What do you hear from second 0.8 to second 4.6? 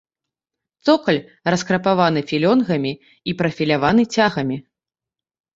Цокаль раскрапаваны філёнгамі і прафіляваны цягамі.